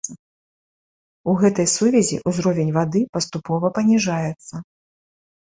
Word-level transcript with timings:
У 1.33 1.35
гэтай 1.43 1.67
сувязі 1.73 2.17
ўзровень 2.31 2.73
вады 2.79 3.05
паступова 3.19 3.73
паніжаецца. 3.79 4.55